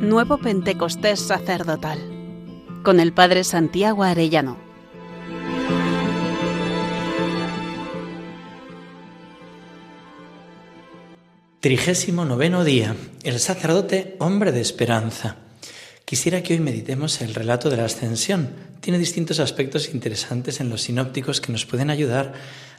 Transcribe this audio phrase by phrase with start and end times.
[0.00, 1.98] Nuevo Pentecostés sacerdotal
[2.84, 4.56] con el Padre Santiago Arellano.
[11.58, 12.94] Trigésimo noveno día.
[13.24, 15.47] El sacerdote, hombre de esperanza.
[16.08, 18.48] Quisiera que hoy meditemos el relato de la ascensión.
[18.80, 22.32] Tiene distintos aspectos interesantes en los sinópticos que nos pueden ayudar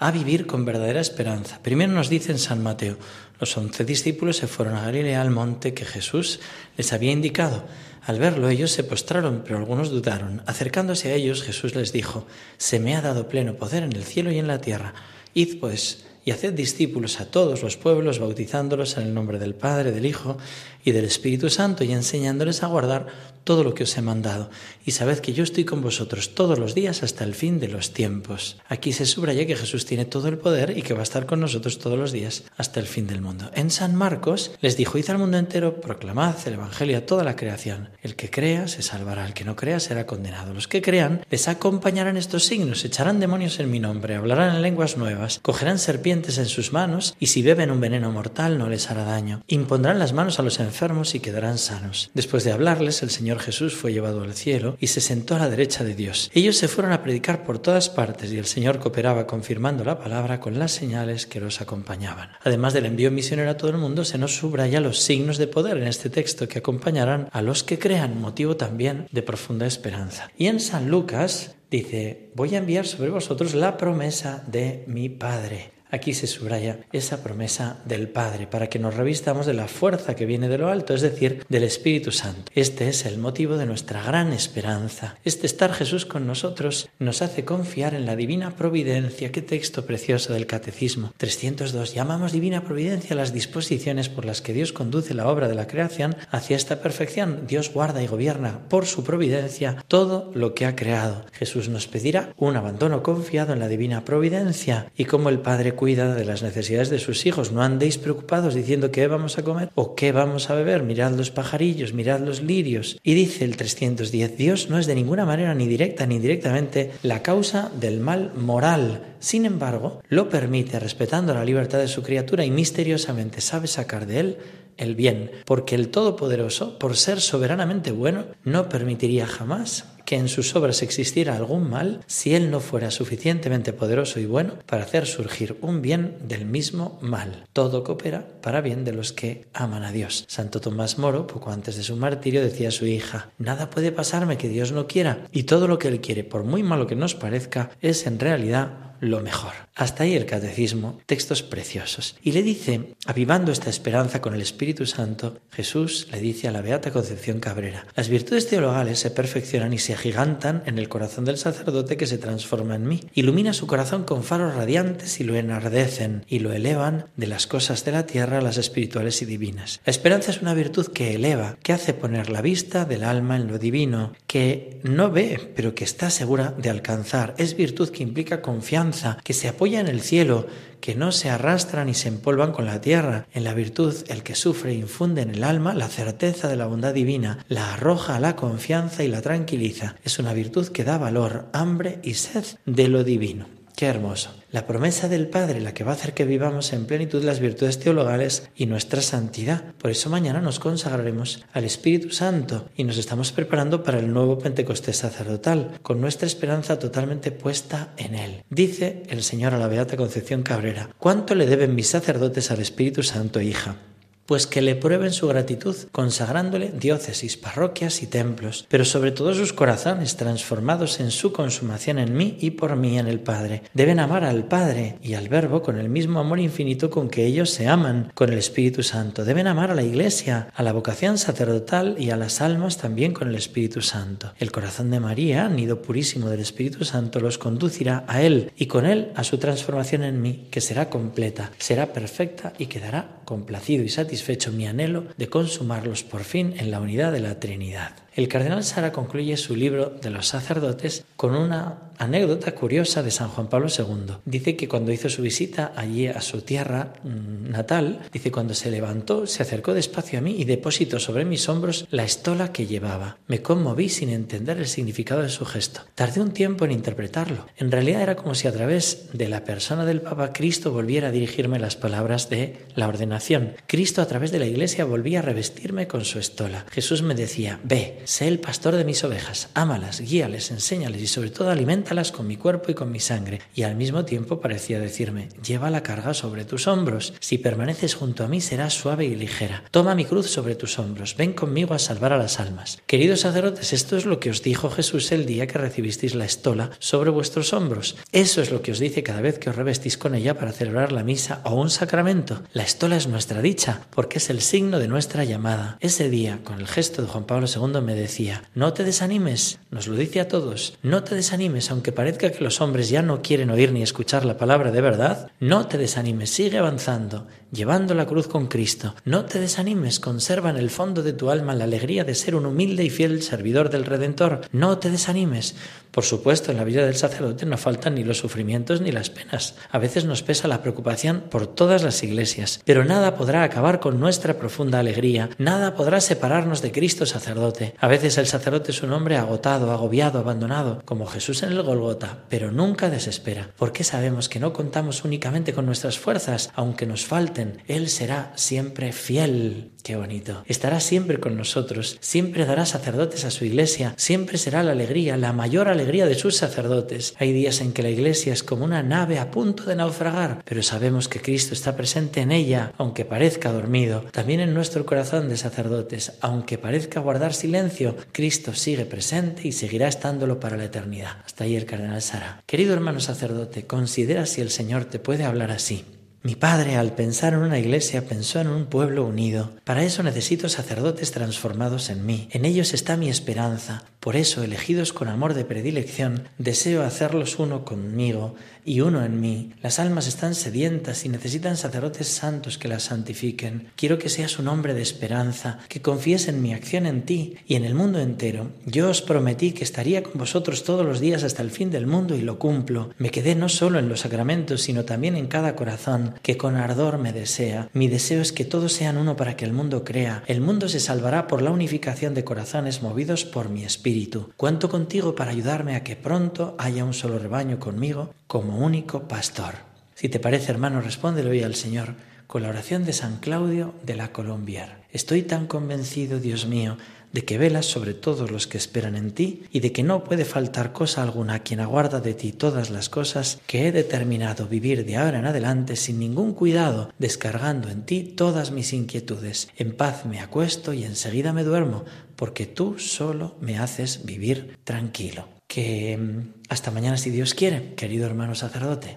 [0.00, 1.60] a vivir con verdadera esperanza.
[1.62, 2.96] Primero nos dice en San Mateo,
[3.38, 6.40] los once discípulos se fueron a Galilea al monte que Jesús
[6.76, 7.64] les había indicado.
[8.04, 10.42] Al verlo ellos se postraron, pero algunos dudaron.
[10.46, 12.26] Acercándose a ellos Jesús les dijo,
[12.58, 14.94] se me ha dado pleno poder en el cielo y en la tierra.
[15.32, 19.92] Id pues y haced discípulos a todos los pueblos, bautizándolos en el nombre del Padre,
[19.92, 20.38] del Hijo
[20.84, 23.06] y del Espíritu Santo, y enseñándoles a guardar
[23.44, 24.50] todo lo que os he mandado.
[24.84, 27.92] Y sabed que yo estoy con vosotros todos los días hasta el fin de los
[27.92, 28.58] tiempos.
[28.68, 31.40] Aquí se subraya que Jesús tiene todo el poder y que va a estar con
[31.40, 33.50] nosotros todos los días hasta el fin del mundo.
[33.54, 37.34] En San Marcos les dijo, id al mundo entero, proclamad el Evangelio a toda la
[37.34, 37.90] creación.
[38.00, 40.54] El que crea se salvará, el que no crea será condenado.
[40.54, 44.96] Los que crean les acompañarán estos signos, echarán demonios en mi nombre, hablarán en lenguas
[44.96, 49.04] nuevas, cogerán serpientes en sus manos y si beben un veneno mortal no les hará
[49.04, 49.42] daño.
[49.46, 52.10] Impondrán las manos a los enfermos y quedarán sanos.
[52.12, 55.48] Después de hablarles, el Señor Jesús fue llevado al cielo y se sentó a la
[55.48, 56.30] derecha de Dios.
[56.34, 60.38] Ellos se fueron a predicar por todas partes y el Señor cooperaba confirmando la palabra
[60.38, 62.30] con las señales que los acompañaban.
[62.44, 65.78] Además del envío misionero a todo el mundo, se nos subraya los signos de poder
[65.78, 70.30] en este texto que acompañarán a los que crean, motivo también de profunda esperanza.
[70.36, 75.71] Y en San Lucas dice, voy a enviar sobre vosotros la promesa de mi Padre.
[75.94, 80.24] Aquí se subraya esa promesa del Padre para que nos revistamos de la fuerza que
[80.24, 82.50] viene de lo alto, es decir, del Espíritu Santo.
[82.54, 85.18] Este es el motivo de nuestra gran esperanza.
[85.22, 89.32] Este estar Jesús con nosotros nos hace confiar en la divina providencia.
[89.32, 91.12] Qué texto precioso del Catecismo.
[91.18, 91.92] 302.
[91.92, 96.16] Llamamos divina providencia las disposiciones por las que Dios conduce la obra de la creación
[96.30, 97.46] hacia esta perfección.
[97.46, 101.26] Dios guarda y gobierna por su providencia todo lo que ha creado.
[101.32, 106.14] Jesús nos pedirá un abandono confiado en la divina providencia y como el Padre cuida
[106.14, 107.50] de las necesidades de sus hijos.
[107.50, 110.84] No andéis preocupados diciendo qué vamos a comer o qué vamos a beber.
[110.84, 113.00] Mirad los pajarillos, mirad los lirios.
[113.02, 117.20] Y dice el 310, Dios no es de ninguna manera ni directa ni indirectamente la
[117.24, 119.16] causa del mal moral.
[119.18, 124.20] Sin embargo, lo permite respetando la libertad de su criatura y misteriosamente sabe sacar de
[124.20, 124.36] él
[124.76, 130.54] el bien, porque el Todopoderoso, por ser soberanamente bueno, no permitiría jamás que en sus
[130.56, 135.56] obras existiera algún mal si Él no fuera suficientemente poderoso y bueno para hacer surgir
[135.62, 137.46] un bien del mismo mal.
[137.54, 140.26] Todo coopera para bien de los que aman a Dios.
[140.28, 144.36] Santo Tomás Moro, poco antes de su martirio, decía a su hija, nada puede pasarme
[144.36, 147.14] que Dios no quiera, y todo lo que Él quiere, por muy malo que nos
[147.14, 149.52] parezca, es en realidad lo mejor.
[149.74, 152.14] Hasta ahí el catecismo, textos preciosos.
[152.22, 156.60] Y le dice, avivando esta esperanza con el Espíritu Santo, Jesús le dice a la
[156.60, 161.36] Beata Concepción Cabrera, las virtudes teologales se perfeccionan y se agigantan en el corazón del
[161.36, 163.00] sacerdote que se transforma en mí.
[163.12, 167.84] Ilumina su corazón con faros radiantes y lo enardecen y lo elevan de las cosas
[167.84, 169.80] de la tierra a las espirituales y divinas.
[169.84, 173.48] La esperanza es una virtud que eleva, que hace poner la vista del alma en
[173.48, 177.34] lo divino, que no ve, pero que está segura de alcanzar.
[177.38, 178.91] Es virtud que implica confianza
[179.24, 180.46] que se apoya en el cielo,
[180.80, 183.26] que no se arrastran y se empolvan con la tierra.
[183.32, 186.92] En la virtud, el que sufre infunde en el alma la certeza de la bondad
[186.92, 189.96] divina, la arroja a la confianza y la tranquiliza.
[190.04, 193.61] Es una virtud que da valor, hambre y sed de lo divino.
[193.82, 194.30] Qué hermoso.
[194.52, 197.80] La promesa del Padre, la que va a hacer que vivamos en plenitud las virtudes
[197.80, 199.74] teologales y nuestra santidad.
[199.74, 204.38] Por eso mañana nos consagraremos al Espíritu Santo y nos estamos preparando para el nuevo
[204.38, 208.44] Pentecostés sacerdotal, con nuestra esperanza totalmente puesta en Él.
[208.48, 213.02] Dice el Señor a la Beata Concepción Cabrera, ¿cuánto le deben mis sacerdotes al Espíritu
[213.02, 213.78] Santo, hija?
[214.26, 219.52] Pues que le prueben su gratitud, consagrándole diócesis, parroquias y templos, pero sobre todo sus
[219.52, 223.62] corazones transformados en su consumación en mí y por mí en el Padre.
[223.74, 227.50] Deben amar al Padre y al Verbo con el mismo amor infinito con que ellos
[227.50, 229.24] se aman con el Espíritu Santo.
[229.24, 233.28] Deben amar a la Iglesia, a la vocación sacerdotal y a las almas también con
[233.28, 234.32] el Espíritu Santo.
[234.38, 238.86] El corazón de María, nido purísimo del Espíritu Santo, los conducirá a Él y con
[238.86, 243.88] Él a su transformación en mí, que será completa, será perfecta y quedará complacido y
[243.88, 244.11] satisfecho
[244.52, 247.92] mi anhelo de consumarlos por fin en la unidad de la Trinidad.
[248.14, 253.28] El cardenal Sara concluye su libro de los sacerdotes con una anécdota curiosa de San
[253.28, 254.16] Juan Pablo II.
[254.24, 258.70] Dice que cuando hizo su visita allí a su tierra mm, natal, dice cuando se
[258.70, 263.18] levantó, se acercó despacio a mí y depositó sobre mis hombros la estola que llevaba.
[263.28, 265.82] Me conmoví sin entender el significado de su gesto.
[265.94, 267.46] Tardé un tiempo en interpretarlo.
[267.56, 271.12] En realidad era como si a través de la persona del Papa Cristo volviera a
[271.12, 273.54] dirigirme las palabras de la ordenación.
[273.66, 276.66] Cristo a través de la iglesia volvía a revestirme con su estola.
[276.70, 281.30] Jesús me decía, ve, sé el pastor de mis ovejas, ámalas, guíales, enséñales y sobre
[281.30, 283.40] todo alimentalas con mi cuerpo y con mi sangre.
[283.54, 287.14] Y al mismo tiempo parecía decirme, lleva la carga sobre tus hombros.
[287.20, 289.64] Si permaneces junto a mí serás suave y ligera.
[289.70, 291.16] Toma mi cruz sobre tus hombros.
[291.16, 292.80] Ven conmigo a salvar a las almas.
[292.86, 296.70] Queridos sacerdotes, esto es lo que os dijo Jesús el día que recibisteis la estola
[296.78, 297.96] sobre vuestros hombros.
[298.12, 300.92] Eso es lo que os dice cada vez que os revestís con ella para celebrar
[300.92, 302.42] la misa o un sacramento.
[302.52, 305.76] La estola es nuestra dicha, porque es el signo de nuestra llamada.
[305.80, 309.96] Ese día, con el gesto de Juan Pablo II, decía, no te desanimes, nos lo
[309.96, 313.72] dice a todos, no te desanimes, aunque parezca que los hombres ya no quieren oír
[313.72, 318.46] ni escuchar la palabra de verdad, no te desanimes, sigue avanzando, llevando la cruz con
[318.46, 318.94] Cristo.
[319.04, 322.46] No te desanimes, conserva en el fondo de tu alma la alegría de ser un
[322.46, 324.40] humilde y fiel servidor del Redentor.
[324.52, 325.54] No te desanimes.
[325.90, 329.56] Por supuesto, en la vida del sacerdote no faltan ni los sufrimientos ni las penas.
[329.70, 334.00] A veces nos pesa la preocupación por todas las iglesias, pero nada podrá acabar con
[334.00, 337.74] nuestra profunda alegría, nada podrá separarnos de Cristo sacerdote.
[337.82, 342.22] A veces el sacerdote es un hombre agotado, agobiado, abandonado, como Jesús en el Golgota,
[342.28, 347.60] pero nunca desespera, porque sabemos que no contamos únicamente con nuestras fuerzas, aunque nos falten,
[347.66, 349.72] Él será siempre fiel.
[349.82, 350.44] Qué bonito.
[350.46, 355.32] Estará siempre con nosotros, siempre dará sacerdotes a su iglesia, siempre será la alegría, la
[355.32, 357.16] mayor alegría de sus sacerdotes.
[357.18, 360.62] Hay días en que la iglesia es como una nave a punto de naufragar, pero
[360.62, 364.04] sabemos que Cristo está presente en ella, aunque parezca dormido.
[364.12, 367.71] También en nuestro corazón de sacerdotes, aunque parezca guardar silencio,
[368.12, 371.18] Cristo sigue presente y seguirá estándolo para la eternidad.
[371.24, 372.42] Hasta ahí el cardenal Sara.
[372.46, 375.84] Querido hermano sacerdote, considera si el Señor te puede hablar así.
[376.24, 379.52] Mi padre, al pensar en una iglesia, pensó en un pueblo unido.
[379.64, 382.28] Para eso necesito sacerdotes transformados en mí.
[382.30, 383.82] En ellos está mi esperanza.
[384.02, 388.34] Por eso, elegidos con amor de predilección, deseo hacerlos uno conmigo
[388.64, 389.52] y uno en mí.
[389.62, 393.68] Las almas están sedientas y necesitan sacerdotes santos que las santifiquen.
[393.76, 397.54] Quiero que seas un hombre de esperanza, que confíes en mi acción en ti y
[397.54, 398.50] en el mundo entero.
[398.66, 402.16] Yo os prometí que estaría con vosotros todos los días hasta el fin del mundo
[402.16, 402.90] y lo cumplo.
[402.98, 406.98] Me quedé no solo en los sacramentos, sino también en cada corazón que con ardor
[406.98, 407.68] me desea.
[407.72, 410.24] Mi deseo es que todos sean uno para que el mundo crea.
[410.26, 413.91] El mundo se salvará por la unificación de corazones movidos por mi espíritu.
[414.36, 419.54] Cuento contigo para ayudarme a que pronto haya un solo rebaño conmigo como único pastor.
[419.94, 421.94] Si te parece, hermano, respóndelo hoy al Señor
[422.26, 424.82] con la oración de San Claudio de la Colombier.
[424.90, 426.76] Estoy tan convencido, Dios mío,
[427.12, 430.24] de que velas sobre todos los que esperan en ti y de que no puede
[430.24, 434.84] faltar cosa alguna a quien aguarda de ti todas las cosas, que he determinado vivir
[434.84, 439.48] de ahora en adelante sin ningún cuidado, descargando en ti todas mis inquietudes.
[439.56, 441.84] En paz me acuesto y enseguida me duermo,
[442.16, 445.28] porque tú solo me haces vivir tranquilo.
[445.46, 448.96] Que mm, hasta mañana si Dios quiere, querido hermano sacerdote.